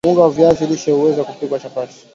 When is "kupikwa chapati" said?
1.23-2.05